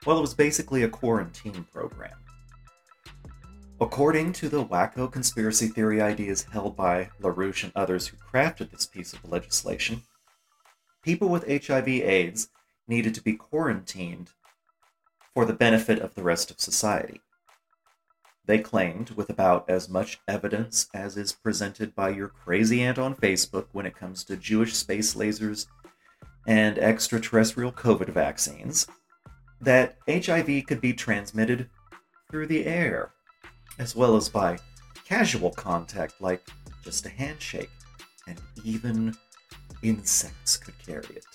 Well, 0.05 0.17
it 0.17 0.21
was 0.21 0.33
basically 0.33 0.83
a 0.83 0.89
quarantine 0.89 1.65
program. 1.71 2.17
According 3.81 4.31
to 4.33 4.47
the 4.47 4.63
wacko 4.63 5.11
conspiracy 5.11 5.67
theory 5.67 6.01
ideas 6.01 6.43
held 6.43 6.77
by 6.77 7.09
LaRouche 7.21 7.65
and 7.65 7.73
others 7.75 8.07
who 8.07 8.15
crafted 8.15 8.71
this 8.71 8.85
piece 8.85 9.11
of 9.11 9.29
legislation, 9.29 10.03
people 11.03 11.27
with 11.27 11.45
HIV 11.45 11.89
AIDS 11.89 12.47
needed 12.87 13.13
to 13.15 13.21
be 13.21 13.33
quarantined 13.33 14.31
for 15.33 15.43
the 15.43 15.51
benefit 15.51 15.99
of 15.99 16.15
the 16.15 16.23
rest 16.23 16.49
of 16.51 16.61
society. 16.61 17.19
They 18.45 18.59
claimed, 18.59 19.09
with 19.09 19.29
about 19.29 19.69
as 19.69 19.89
much 19.89 20.21
evidence 20.25 20.87
as 20.93 21.17
is 21.17 21.33
presented 21.33 21.93
by 21.93 22.09
your 22.09 22.29
crazy 22.29 22.81
aunt 22.81 22.97
on 22.97 23.13
Facebook 23.15 23.67
when 23.73 23.85
it 23.85 23.97
comes 23.97 24.23
to 24.23 24.37
Jewish 24.37 24.73
space 24.73 25.15
lasers 25.15 25.67
and 26.47 26.77
extraterrestrial 26.77 27.73
COVID 27.73 28.07
vaccines, 28.07 28.87
that 29.59 29.97
HIV 30.07 30.65
could 30.65 30.79
be 30.79 30.93
transmitted 30.93 31.69
through 32.31 32.47
the 32.47 32.65
air 32.65 33.11
as 33.79 33.95
well 33.95 34.15
as 34.15 34.29
by 34.29 34.57
casual 35.05 35.51
contact 35.51 36.21
like 36.21 36.47
just 36.83 37.05
a 37.05 37.09
handshake, 37.09 37.69
and 38.27 38.39
even 38.63 39.15
insects 39.83 40.57
could 40.57 40.77
carry 40.79 41.15
it. 41.15 41.25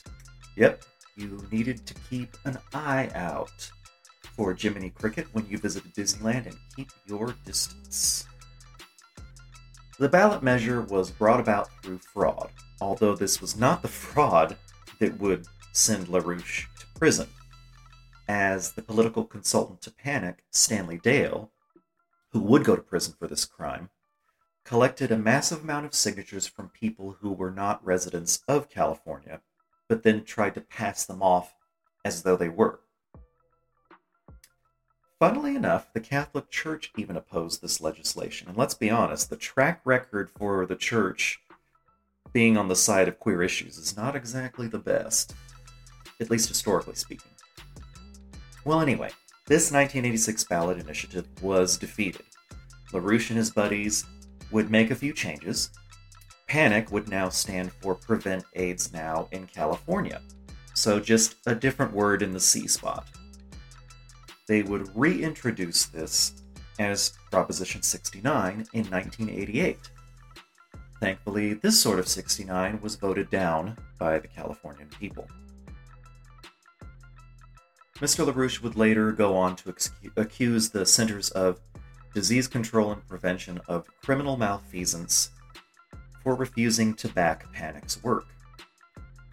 Yep, 0.57 0.85
you 1.17 1.45
needed 1.51 1.87
to 1.87 1.95
keep 2.09 2.37
an 2.45 2.59
eye 2.75 3.11
out 3.15 3.71
for 4.37 4.55
Jiminy 4.55 4.91
Cricket 4.91 5.27
when 5.33 5.47
you 5.49 5.59
visited 5.59 5.95
Disneyland 5.95 6.47
and 6.47 6.57
keep 6.75 6.91
your 7.07 7.35
distance. 7.45 8.27
The 9.99 10.09
ballot 10.09 10.43
measure 10.43 10.81
was 10.83 11.11
brought 11.11 11.41
about 11.41 11.69
through 11.83 11.99
fraud, 11.99 12.51
although 12.81 13.15
this 13.15 13.41
was 13.41 13.57
not 13.57 13.83
the 13.83 13.89
fraud 13.89 14.57
that 14.99 15.19
would 15.21 15.47
send 15.73 16.07
LaRouche 16.07 16.67
to 16.79 16.87
prison. 16.99 17.29
As 18.29 18.73
the 18.73 18.83
political 18.83 19.25
consultant 19.25 19.83
to 19.83 19.91
Panic, 19.91 20.43
Stanley 20.51 20.99
Dale, 20.99 21.51
who 22.33 22.41
would 22.41 22.65
go 22.65 22.77
to 22.77 22.83
prison 22.83 23.15
for 23.19 23.27
this 23.27 23.45
crime, 23.45 23.91
collected 24.65 25.11
a 25.11 25.19
massive 25.19 25.63
amount 25.63 25.87
of 25.87 25.95
signatures 25.95 26.47
from 26.47 26.69
people 26.69 27.17
who 27.21 27.33
were 27.33 27.51
not 27.51 27.85
residents 27.85 28.43
of 28.47 28.71
California, 28.71 29.41
but 29.89 30.03
then 30.03 30.25
tried 30.25 30.55
to 30.55 30.61
pass 30.61 31.05
them 31.05 31.23
off 31.23 31.55
as 32.05 32.23
though 32.23 32.37
they 32.37 32.49
were. 32.49 32.81
Funnily 35.19 35.55
enough, 35.55 35.93
the 35.93 36.01
Catholic 36.01 36.51
Church 36.51 36.93
even 36.97 37.17
opposed 37.17 37.61
this 37.61 37.81
legislation. 37.81 38.49
And 38.49 38.57
let's 38.57 38.75
be 38.75 38.91
honest, 38.91 39.29
the 39.29 39.37
track 39.37 39.83
record 39.85 40.31
for 40.31 40.65
the 40.65 40.77
Church 40.77 41.43
being 42.33 42.57
on 42.57 42.69
the 42.69 42.77
side 42.77 43.09
of 43.09 43.19
queer 43.19 43.43
issues 43.43 43.77
is 43.77 43.97
not 43.97 44.17
exactly 44.17 44.67
the 44.67 44.79
best, 44.79 45.35
at 46.21 46.31
least 46.31 46.49
historically 46.49 46.95
speaking. 46.95 47.33
Well, 48.65 48.81
anyway, 48.81 49.11
this 49.51 49.73
1986 49.73 50.45
ballot 50.45 50.79
initiative 50.79 51.27
was 51.43 51.77
defeated. 51.77 52.23
LaRouche 52.93 53.31
and 53.31 53.37
his 53.37 53.51
buddies 53.51 54.05
would 54.53 54.71
make 54.71 54.93
a 54.93 54.95
few 54.95 55.13
changes. 55.13 55.71
PANIC 56.49 56.93
would 56.93 57.09
now 57.09 57.29
stand 57.31 57.73
for 57.73 57.97
Prevent 57.97 58.45
AIDS 58.55 58.93
Now 58.93 59.27
in 59.33 59.49
California, 59.49 60.23
so 60.75 61.01
just 61.01 61.35
a 61.47 61.55
different 61.57 61.93
word 61.93 62.23
in 62.23 62.31
the 62.31 62.39
C 62.39 62.69
spot. 62.69 63.09
They 64.47 64.63
would 64.63 64.89
reintroduce 64.97 65.87
this 65.87 66.45
as 66.79 67.15
Proposition 67.33 67.83
69 67.83 68.53
in 68.73 68.85
1988. 68.85 69.79
Thankfully, 71.01 71.55
this 71.55 71.81
sort 71.81 71.99
of 71.99 72.07
69 72.07 72.81
was 72.81 72.95
voted 72.95 73.31
down 73.31 73.77
by 73.99 74.21
the 74.21 74.29
Californian 74.29 74.91
people. 75.01 75.27
Mr. 78.01 78.25
LaRouche 78.25 78.63
would 78.63 78.77
later 78.77 79.13
go 79.13 79.37
on 79.37 79.55
to 79.57 79.75
accuse 80.17 80.71
the 80.71 80.87
Centers 80.87 81.29
of 81.33 81.61
Disease 82.15 82.49
Control 82.49 82.93
and 82.93 83.07
Prevention 83.07 83.61
of 83.69 83.87
criminal 84.01 84.39
malfeasance 84.39 85.31
for 86.23 86.35
refusing 86.35 86.95
to 86.95 87.09
back 87.09 87.53
Panic's 87.53 88.03
work. 88.03 88.25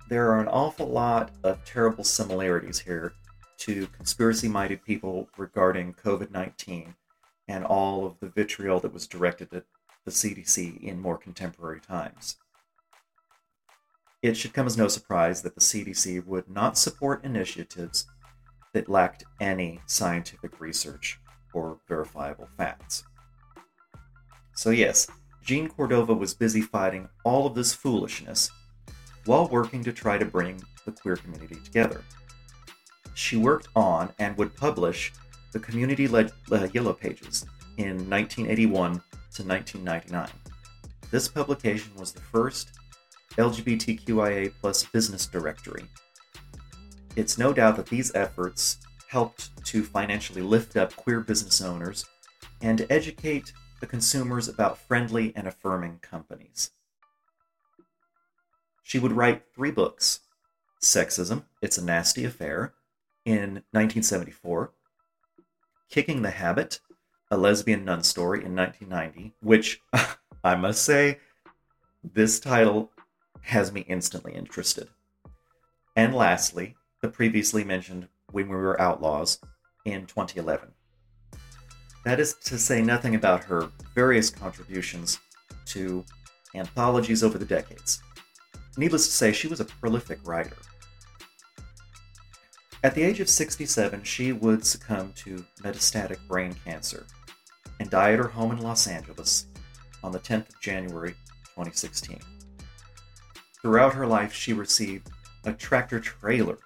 There 0.09 0.29
are 0.31 0.41
an 0.41 0.49
awful 0.49 0.87
lot 0.87 1.31
of 1.43 1.63
terrible 1.63 2.03
similarities 2.03 2.79
here 2.79 3.13
to 3.59 3.87
conspiracy 3.87 4.49
minded 4.49 4.83
people 4.83 5.29
regarding 5.37 5.93
COVID 5.93 6.31
19 6.31 6.93
and 7.47 7.63
all 7.63 8.05
of 8.05 8.19
the 8.19 8.27
vitriol 8.27 8.81
that 8.81 8.93
was 8.93 9.07
directed 9.07 9.53
at 9.53 9.63
the 10.03 10.11
CDC 10.11 10.83
in 10.83 10.99
more 10.99 11.17
contemporary 11.17 11.79
times. 11.79 12.35
It 14.21 14.35
should 14.35 14.53
come 14.53 14.67
as 14.67 14.77
no 14.77 14.89
surprise 14.89 15.41
that 15.43 15.55
the 15.55 15.61
CDC 15.61 16.25
would 16.25 16.49
not 16.49 16.77
support 16.77 17.23
initiatives 17.23 18.07
that 18.73 18.89
lacked 18.89 19.23
any 19.39 19.79
scientific 19.85 20.59
research 20.59 21.19
or 21.53 21.79
verifiable 21.87 22.49
facts. 22.57 23.03
So, 24.53 24.69
yes, 24.71 25.07
Jeanne 25.43 25.69
Córdova 25.69 26.17
was 26.17 26.33
busy 26.33 26.61
fighting 26.61 27.07
all 27.23 27.47
of 27.47 27.55
this 27.55 27.73
foolishness 27.73 28.49
while 29.25 29.47
working 29.47 29.83
to 29.83 29.93
try 29.93 30.17
to 30.17 30.25
bring 30.25 30.61
the 30.85 30.91
queer 30.91 31.15
community 31.15 31.55
together. 31.63 32.03
She 33.13 33.37
worked 33.37 33.67
on 33.75 34.13
and 34.19 34.37
would 34.37 34.55
publish 34.55 35.13
the 35.53 35.59
community 35.59 36.07
led 36.07 36.31
Yellow 36.73 36.93
Pages 36.93 37.45
in 37.77 38.09
1981 38.09 38.91
to 39.33 39.43
1999. 39.43 40.29
This 41.09 41.27
publication 41.27 41.91
was 41.97 42.11
the 42.11 42.21
first 42.21 42.71
LGBTQIA 43.37 44.51
plus 44.59 44.83
business 44.85 45.25
directory 45.27 45.87
it's 47.17 47.39
no 47.39 47.51
doubt 47.51 47.75
that 47.75 47.87
these 47.87 48.13
efforts 48.13 48.77
helped 49.09 49.65
to 49.65 49.83
financially 49.83 50.41
lift 50.41 50.77
up 50.77 50.95
queer 50.95 51.19
business 51.19 51.61
owners 51.61 52.05
and 52.61 52.85
educate 52.91 53.51
the 53.79 53.87
consumers 53.87 54.47
about 54.47 54.77
friendly 54.77 55.33
and 55.35 55.47
affirming 55.47 55.97
companies. 56.03 56.71
She 58.83 58.99
would 58.99 59.11
write 59.11 59.43
three 59.55 59.71
books 59.71 60.19
Sexism, 60.79 61.45
It's 61.59 61.79
a 61.79 61.83
Nasty 61.83 62.23
Affair, 62.23 62.73
in 63.25 63.63
1974, 63.71 64.71
Kicking 65.89 66.21
the 66.21 66.29
Habit, 66.29 66.79
a 67.31 67.37
lesbian 67.37 67.83
nun 67.83 68.03
story 68.03 68.45
in 68.45 68.55
1990, 68.55 69.33
which 69.41 69.81
I 70.43 70.55
must 70.55 70.83
say, 70.83 71.17
this 72.13 72.39
title 72.39 72.91
has 73.41 73.71
me 73.71 73.81
instantly 73.81 74.33
interested. 74.33 74.87
And 75.95 76.13
lastly, 76.13 76.75
the 77.01 77.07
previously 77.07 77.63
mentioned 77.63 78.07
When 78.31 78.49
We 78.49 78.55
Were 78.55 78.79
Outlaws 78.81 79.39
in 79.85 80.05
2011. 80.05 80.69
That 82.05 82.19
is 82.19 82.33
to 82.45 82.57
say 82.57 82.81
nothing 82.81 83.15
about 83.15 83.43
her 83.43 83.69
various 83.93 84.29
contributions 84.29 85.19
to 85.67 86.05
anthologies 86.55 87.23
over 87.23 87.37
the 87.37 87.45
decades. 87.45 88.01
Needless 88.77 89.07
to 89.07 89.13
say, 89.13 89.31
she 89.31 89.47
was 89.47 89.59
a 89.59 89.65
prolific 89.65 90.19
writer. 90.25 90.57
At 92.83 92.95
the 92.95 93.03
age 93.03 93.19
of 93.19 93.29
67, 93.29 94.03
she 94.03 94.31
would 94.31 94.65
succumb 94.65 95.11
to 95.17 95.43
metastatic 95.61 96.19
brain 96.27 96.55
cancer 96.63 97.05
and 97.79 97.89
die 97.89 98.13
at 98.13 98.19
her 98.19 98.27
home 98.27 98.51
in 98.51 98.59
Los 98.59 98.87
Angeles 98.87 99.47
on 100.03 100.11
the 100.11 100.19
10th 100.19 100.49
of 100.49 100.61
January 100.61 101.11
2016. 101.55 102.19
Throughout 103.61 103.93
her 103.93 104.07
life, 104.07 104.31
she 104.31 104.53
received 104.53 105.09
a 105.43 105.53
tractor 105.53 105.99
trailer 105.99 106.57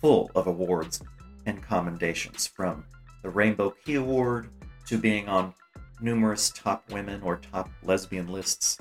full 0.00 0.30
of 0.34 0.46
awards 0.46 1.02
and 1.46 1.62
commendations 1.62 2.46
from 2.46 2.84
the 3.22 3.30
Rainbow 3.30 3.74
Key 3.84 3.96
Award 3.96 4.48
to 4.86 4.98
being 4.98 5.28
on 5.28 5.54
numerous 6.00 6.50
top 6.50 6.90
women 6.90 7.20
or 7.22 7.36
top 7.36 7.68
lesbian 7.82 8.28
lists, 8.28 8.78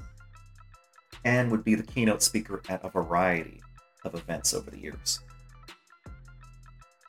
and 1.26 1.50
would 1.50 1.64
be 1.64 1.76
the 1.76 1.84
keynote 1.84 2.22
speaker 2.22 2.62
at 2.70 2.86
a 2.86 2.90
variety 2.90 3.62
of 4.06 4.16
events 4.16 4.54
over 4.54 4.70
the 4.70 4.80
years. 4.80 5.20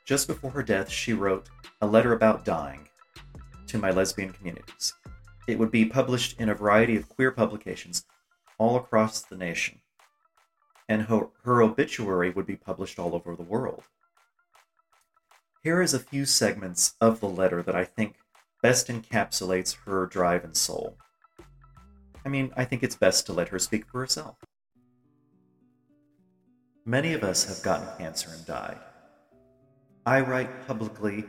Just 0.05 0.27
before 0.27 0.51
her 0.51 0.63
death, 0.63 0.89
she 0.89 1.13
wrote 1.13 1.49
a 1.81 1.87
letter 1.87 2.13
about 2.13 2.43
dying 2.43 2.89
to 3.67 3.77
my 3.77 3.91
lesbian 3.91 4.33
communities. 4.33 4.93
It 5.47 5.59
would 5.59 5.71
be 5.71 5.85
published 5.85 6.39
in 6.39 6.49
a 6.49 6.55
variety 6.55 6.95
of 6.95 7.07
queer 7.07 7.31
publications 7.31 8.05
all 8.57 8.75
across 8.75 9.21
the 9.21 9.37
nation, 9.37 9.79
and 10.87 11.03
her, 11.03 11.27
her 11.43 11.61
obituary 11.61 12.31
would 12.31 12.47
be 12.47 12.55
published 12.55 12.97
all 12.97 13.13
over 13.13 13.35
the 13.35 13.43
world. 13.43 13.83
Here 15.61 15.81
is 15.81 15.93
a 15.93 15.99
few 15.99 16.25
segments 16.25 16.93
of 17.01 17.19
the 17.19 17.27
letter 17.27 17.61
that 17.63 17.75
I 17.75 17.83
think 17.83 18.15
best 18.63 18.87
encapsulates 18.87 19.75
her 19.85 20.05
drive 20.05 20.45
and 20.45 20.55
soul. 20.55 20.97
I 22.25 22.29
mean, 22.29 22.53
I 22.55 22.63
think 22.63 22.81
it's 22.81 22.95
best 22.95 23.25
to 23.25 23.33
let 23.33 23.49
her 23.49 23.59
speak 23.59 23.85
for 23.85 23.99
herself. 23.99 24.37
Many 26.85 27.13
of 27.13 27.25
us 27.25 27.43
have 27.43 27.61
gotten 27.61 27.89
cancer 27.97 28.29
and 28.33 28.45
died. 28.45 28.79
I 30.05 30.21
write 30.21 30.65
publicly 30.65 31.25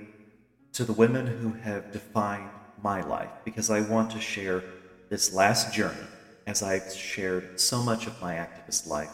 to 0.75 0.85
the 0.85 0.93
women 0.93 1.27
who 1.27 1.53
have 1.53 1.91
defined 1.91 2.51
my 2.81 3.01
life 3.01 3.33
because 3.45 3.69
I 3.69 3.81
want 3.81 4.13
to 4.13 4.21
share 4.21 4.63
this 5.09 5.35
last 5.35 5.75
journey 5.75 6.07
as 6.47 6.63
I've 6.63 6.93
shared 6.93 7.59
so 7.61 7.83
much 7.83 8.07
of 8.07 8.21
my 8.21 8.35
activist 8.35 8.87
life 8.87 9.11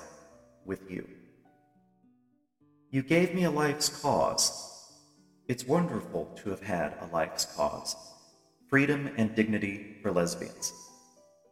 with 0.66 0.90
you. 0.90 1.08
You 2.90 3.02
gave 3.02 3.34
me 3.34 3.44
a 3.44 3.50
life's 3.50 3.88
cause. 3.88 4.75
It's 5.48 5.64
wonderful 5.64 6.24
to 6.42 6.50
have 6.50 6.62
had 6.62 6.96
a 7.00 7.14
life's 7.14 7.44
cause 7.44 7.94
freedom 8.68 9.08
and 9.16 9.32
dignity 9.36 9.96
for 10.02 10.10
lesbians. 10.10 10.72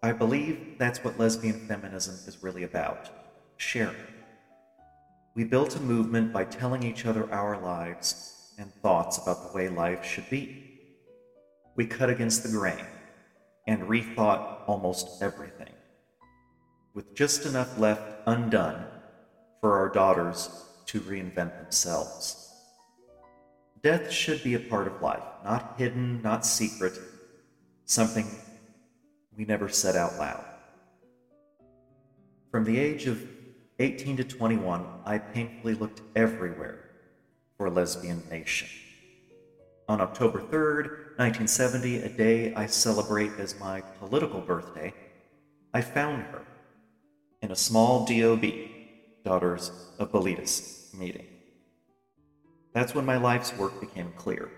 I 0.02 0.10
believe 0.10 0.78
that's 0.78 1.04
what 1.04 1.16
lesbian 1.16 1.68
feminism 1.68 2.16
is 2.26 2.42
really 2.42 2.64
about 2.64 3.08
sharing. 3.56 3.94
We 5.36 5.44
built 5.44 5.76
a 5.76 5.80
movement 5.80 6.32
by 6.32 6.42
telling 6.42 6.82
each 6.82 7.06
other 7.06 7.32
our 7.32 7.56
lives 7.62 8.52
and 8.59 8.74
thoughts 8.83 9.18
about 9.18 9.46
the 9.46 9.57
way 9.57 9.68
life 9.68 10.04
should 10.04 10.28
be. 10.28 10.80
We 11.76 11.87
cut 11.87 12.11
against 12.11 12.42
the 12.42 12.50
grain 12.50 12.85
and 13.68 13.83
rethought 13.83 14.66
almost 14.66 15.22
everything, 15.22 15.72
with 16.94 17.14
just 17.14 17.46
enough 17.46 17.78
left 17.78 18.02
undone 18.26 18.87
for 19.61 19.78
our 19.78 19.88
daughters 19.88 20.64
to 20.87 21.00
reinvent 21.00 21.62
themselves. 21.62 22.43
Death 23.85 24.11
should 24.11 24.42
be 24.42 24.55
a 24.55 24.59
part 24.59 24.87
of 24.87 25.03
life, 25.03 25.23
not 25.44 25.75
hidden, 25.77 26.23
not 26.23 26.47
secret, 26.47 26.99
something 27.85 28.27
we 29.37 29.44
never 29.44 29.68
said 29.68 29.94
out 29.94 30.16
loud. 30.16 30.42
From 32.51 32.64
the 32.64 32.79
age 32.79 33.07
of 33.07 33.23
18 33.81 34.16
to 34.16 34.25
21, 34.25 34.87
I 35.05 35.18
painfully 35.18 35.75
looked 35.75 36.01
everywhere 36.16 36.92
for 37.59 37.66
a 37.66 37.70
lesbian 37.70 38.23
nation. 38.31 38.68
On 39.87 40.01
October 40.01 40.40
3rd, 40.40 41.18
1970, 41.18 41.97
a 41.99 42.09
day 42.09 42.55
I 42.55 42.64
celebrate 42.64 43.33
as 43.38 43.61
my 43.61 43.83
political 44.01 44.40
birthday, 44.40 44.94
I 45.75 45.83
found 45.83 46.23
her 46.23 46.40
in 47.42 47.51
a 47.51 47.57
small 47.57 48.07
DOB, 48.07 48.47
Daughters 49.27 49.70
of 49.99 50.11
Bilitis, 50.11 50.94
meeting. 50.94 51.34
That's 52.74 52.94
when 52.94 53.06
my 53.06 53.16
life's 53.16 53.56
work 53.56 53.80
became 53.80 54.12
clear. 54.16 54.50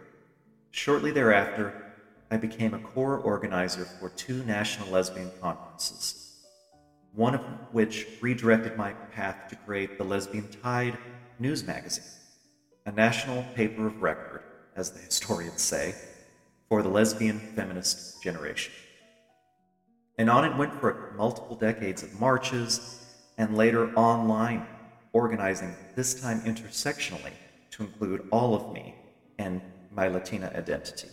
Shortly 0.73 1.13
thereafter, 1.13 1.93
I 2.31 2.37
became 2.39 2.75
a 2.75 2.81
core 2.81 3.19
organizer 3.19 3.85
for 3.85 4.09
two 4.11 4.43
national 4.45 4.89
lesbian 4.89 5.31
conferences 5.41 6.27
one 7.17 7.35
of 7.35 7.41
which 7.73 8.07
redirected 8.21 8.77
my 8.77 8.93
path 8.93 9.49
to 9.49 9.57
create 9.57 9.97
the 9.97 10.05
Lesbian 10.05 10.47
Tide 10.63 10.99
news 11.39 11.67
magazine, 11.67 12.05
a 12.85 12.93
national 12.93 13.43
paper 13.55 13.87
of 13.87 14.03
record, 14.03 14.43
as 14.77 14.91
the 14.91 14.99
historians 15.09 15.63
say, 15.63 15.95
for 16.69 16.83
the 16.83 16.89
lesbian 16.91 17.41
feminist 17.55 18.23
generation. 18.23 18.73
And 20.19 20.29
on 20.29 20.45
it 20.45 20.57
went 20.59 20.79
for 20.79 21.15
multiple 21.17 21.57
decades 21.57 22.03
of 22.03 22.21
marches 22.21 23.03
and 23.39 23.57
later 23.57 23.95
online 23.95 24.67
organizing, 25.15 25.75
this 25.95 26.21
time 26.21 26.43
intersectionally, 26.43 27.33
to 27.77 27.85
include 27.85 28.27
all 28.31 28.55
of 28.55 28.73
me 28.73 28.95
and 29.39 29.61
my 29.93 30.09
Latina 30.09 30.53
identity. 30.55 31.09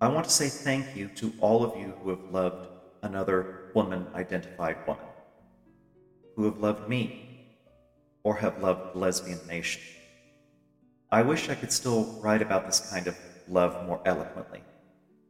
I 0.00 0.08
want 0.08 0.24
to 0.24 0.30
say 0.30 0.48
thank 0.48 0.96
you 0.96 1.08
to 1.16 1.32
all 1.40 1.64
of 1.64 1.78
you 1.78 1.94
who 2.02 2.10
have 2.10 2.30
loved 2.30 2.68
another 3.02 3.70
woman 3.74 4.06
identified 4.14 4.76
woman 4.86 5.06
who 6.36 6.44
have 6.44 6.58
loved 6.58 6.88
me 6.88 7.46
or 8.22 8.36
have 8.36 8.62
loved 8.62 8.94
the 8.94 8.98
lesbian 8.98 9.38
nation. 9.46 9.82
I 11.10 11.22
wish 11.22 11.48
I 11.48 11.54
could 11.54 11.72
still 11.72 12.04
write 12.20 12.42
about 12.42 12.66
this 12.66 12.90
kind 12.90 13.06
of 13.06 13.16
love 13.48 13.86
more 13.86 14.00
eloquently. 14.04 14.62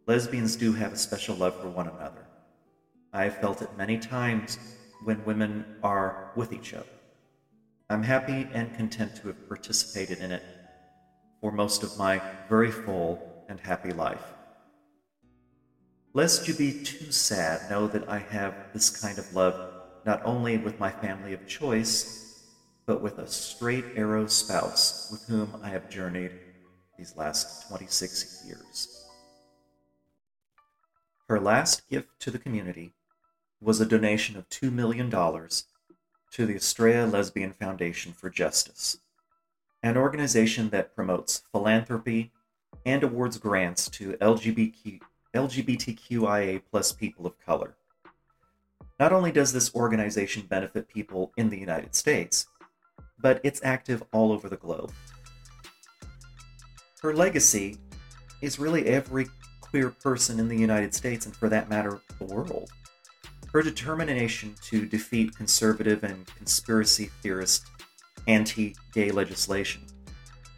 Lesbians 0.07 0.57
do 0.57 0.73
have 0.73 0.93
a 0.93 0.97
special 0.97 1.37
love 1.37 1.61
for 1.61 1.69
one 1.69 1.89
another. 1.89 2.27
I 3.13 3.25
have 3.25 3.39
felt 3.39 3.63
it 3.63 3.77
many 3.77 3.99
times 3.99 4.59
when 5.05 5.25
women 5.25 5.65
are 5.83 6.33
with 6.37 6.53
each 6.53 6.75
other. 6.75 6.87
I'm 7.91 8.03
happy 8.03 8.49
and 8.55 8.75
content 8.75 9.15
to 9.17 9.29
have 9.29 9.47
participated 9.47 10.19
in 10.19 10.33
it 10.33 10.43
for 11.43 11.53
most 11.53 11.83
of 11.83 11.99
my 11.99 12.23
very 12.49 12.71
full 12.71 13.45
and 13.49 13.61
happy 13.61 13.93
life. 13.93 14.25
Lest 16.15 16.49
you 16.49 16.55
be 16.55 16.83
too 16.83 17.13
sad, 17.13 17.71
know 17.71 17.87
that 17.89 18.09
I 18.09 18.21
have 18.21 18.55
this 18.73 18.89
kind 18.89 19.19
of 19.19 19.35
love 19.35 19.55
not 20.07 20.23
only 20.25 20.57
with 20.57 20.81
my 20.81 20.91
family 20.91 21.35
of 21.35 21.47
choice, 21.47 22.43
but 22.87 23.03
with 23.03 23.19
a 23.19 23.27
straight 23.27 23.85
arrow 23.97 24.27
spouse 24.29 25.11
with 25.13 25.27
whom 25.27 25.61
I 25.63 25.69
have 25.69 25.91
journeyed 25.91 26.33
these 26.97 27.17
last 27.17 27.69
26 27.69 28.45
years. 28.47 29.05
Her 31.29 31.39
last 31.39 31.89
gift 31.91 32.09
to 32.21 32.31
the 32.31 32.39
community 32.39 32.95
was 33.61 33.81
a 33.81 33.87
donation 33.87 34.37
of 34.39 34.49
$2 34.49 34.73
million 34.73 35.11
to 36.35 36.47
the 36.47 36.55
Astraea 36.55 37.11
Lesbian 37.11 37.53
Foundation 37.53 38.13
for 38.13 38.29
Justice, 38.29 38.99
an 39.85 39.97
organization 39.97 40.69
that 40.71 40.93
promotes 40.93 41.45
philanthropy 41.53 42.33
and 42.85 43.05
awards 43.05 43.39
grants 43.39 43.89
to 43.91 44.15
LGBTQ 44.15 45.01
LGBTQIA 45.33 46.63
plus 46.71 46.93
people 46.93 47.27
of 47.27 47.39
color. 47.39 47.77
Not 48.99 49.13
only 49.13 49.31
does 49.31 49.53
this 49.53 49.75
organization 49.75 50.47
benefit 50.47 50.89
people 50.89 51.33
in 51.37 51.51
the 51.51 51.59
United 51.59 51.95
States, 51.95 52.47
but 53.21 53.41
it's 53.43 53.61
active 53.65 54.03
all 54.13 54.33
over 54.33 54.49
the 54.49 54.57
globe. 54.57 54.93
Her 57.01 57.15
legacy 57.15 57.79
is 58.41 58.59
really 58.59 58.87
every 58.87 59.27
queer 59.61 59.91
person 59.91 60.41
in 60.41 60.49
the 60.49 60.59
United 60.59 60.95
States, 60.95 61.27
and 61.27 61.35
for 61.35 61.49
that 61.49 61.69
matter, 61.69 62.01
the 62.19 62.27
world. 62.27 62.71
Her 63.55 63.63
determination 63.63 64.57
to 64.63 64.85
defeat 64.85 65.37
conservative 65.37 66.03
and 66.03 66.27
conspiracy 66.27 67.13
theorist 67.23 67.69
anti 68.27 68.75
gay 68.93 69.13
legislation 69.13 69.83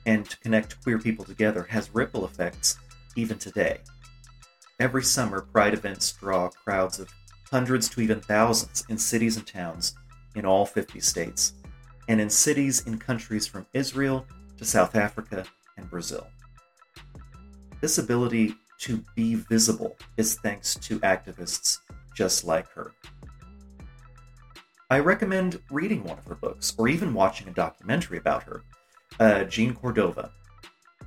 and 0.07 0.25
to 0.25 0.39
connect 0.39 0.83
queer 0.83 0.99
people 0.99 1.23
together 1.23 1.65
has 1.65 1.95
ripple 1.95 2.25
effects 2.25 2.79
even 3.15 3.37
today. 3.37 3.81
Every 4.81 5.03
summer, 5.03 5.43
Pride 5.43 5.75
events 5.75 6.11
draw 6.13 6.49
crowds 6.49 6.99
of 6.99 7.13
hundreds 7.51 7.91
to 7.91 8.01
even 8.01 8.23
thousands 8.23 8.87
in 8.89 8.97
cities 8.97 9.37
and 9.37 9.47
towns 9.47 9.95
in 10.35 10.47
all 10.47 10.65
50 10.65 10.99
states, 11.01 11.53
and 12.09 12.19
in 12.19 12.31
cities 12.31 12.87
in 12.87 12.99
countries 12.99 13.47
from 13.47 13.67
Israel 13.75 14.27
to 14.57 14.65
South 14.65 14.97
Africa 14.97 15.45
and 15.77 15.91
Brazil. 15.91 16.27
This 17.83 17.99
ability 17.99 18.55
to 18.79 19.05
be 19.15 19.35
visible 19.35 19.99
is 20.17 20.37
thanks 20.37 20.77
to 20.77 20.99
activists 21.01 21.81
just 22.17 22.45
like 22.45 22.69
her. 22.71 22.93
I 24.89 25.01
recommend 25.01 25.61
reading 25.71 26.03
one 26.03 26.19
of 26.19 26.25
her 26.27 26.35
books 26.35 26.75
or 26.79 26.89
even 26.89 27.13
watching 27.13 27.49
a 27.49 27.53
documentary 27.53 28.19
about 28.19 28.45
her, 28.45 28.63
uh, 29.21 29.45
Jeanne 29.45 29.75
Córdova, 29.75 30.31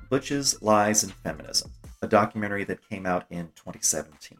Butches, 0.10 0.62
Lies, 0.62 1.04
and 1.04 1.14
Feminism, 1.14 1.72
a 2.02 2.08
documentary 2.08 2.64
that 2.66 2.88
came 2.88 3.06
out 3.06 3.26
in 3.30 3.48
2017. 3.56 4.38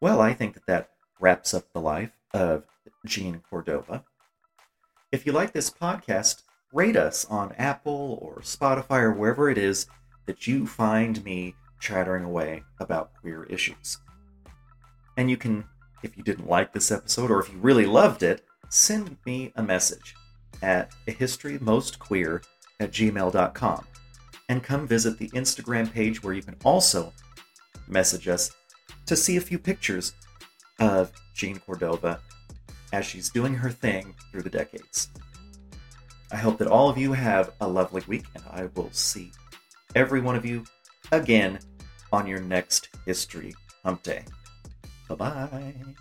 Well, 0.00 0.20
I 0.20 0.34
think 0.34 0.54
that 0.54 0.66
that 0.66 0.90
wraps 1.20 1.54
up 1.54 1.64
the 1.72 1.80
life 1.80 2.12
of 2.34 2.64
Jeanne 3.06 3.42
Córdova. 3.50 4.02
If 5.12 5.24
you 5.24 5.32
like 5.32 5.52
this 5.52 5.70
podcast, 5.70 6.42
rate 6.72 6.96
us 6.96 7.24
on 7.26 7.52
Apple 7.52 8.18
or 8.20 8.40
Spotify 8.42 9.02
or 9.02 9.12
wherever 9.12 9.48
it 9.48 9.58
is 9.58 9.86
that 10.26 10.46
you 10.46 10.66
find 10.66 11.24
me 11.24 11.54
chattering 11.80 12.24
away 12.24 12.64
about 12.80 13.14
queer 13.14 13.44
issues. 13.44 13.98
And 15.18 15.28
you 15.28 15.36
can, 15.36 15.64
if 16.02 16.16
you 16.16 16.22
didn't 16.22 16.48
like 16.48 16.72
this 16.72 16.90
episode 16.90 17.30
or 17.30 17.40
if 17.40 17.52
you 17.52 17.58
really 17.58 17.86
loved 17.86 18.22
it, 18.22 18.44
send 18.70 19.16
me 19.26 19.52
a 19.56 19.62
message 19.62 20.14
at 20.62 20.90
historymostqueer 21.06 21.16
history 21.18 21.58
most 21.60 21.98
queer 21.98 22.42
at 22.80 22.92
gmail.com 22.92 23.84
and 24.48 24.62
come 24.62 24.86
visit 24.86 25.18
the 25.18 25.28
Instagram 25.30 25.92
page 25.92 26.22
where 26.22 26.34
you 26.34 26.42
can 26.42 26.56
also 26.64 27.12
message 27.88 28.28
us 28.28 28.52
to 29.06 29.16
see 29.16 29.36
a 29.36 29.40
few 29.40 29.58
pictures 29.58 30.12
of 30.78 31.12
Jeanne 31.34 31.60
Córdova 31.66 32.20
as 32.92 33.04
she's 33.04 33.28
doing 33.28 33.54
her 33.54 33.70
thing 33.70 34.14
through 34.30 34.42
the 34.42 34.50
decades. 34.50 35.08
I 36.30 36.36
hope 36.36 36.58
that 36.58 36.68
all 36.68 36.88
of 36.88 36.98
you 36.98 37.12
have 37.12 37.52
a 37.60 37.66
lovely 37.66 38.02
week, 38.06 38.26
and 38.34 38.44
I 38.50 38.68
will 38.74 38.90
see 38.92 39.32
every 39.94 40.20
one 40.20 40.36
of 40.36 40.44
you 40.44 40.64
again 41.10 41.58
on 42.12 42.26
your 42.26 42.40
next 42.40 42.90
History 43.06 43.54
Hump 43.82 44.02
Day. 44.02 44.24
Bye 45.08 45.16
bye. 45.16 45.94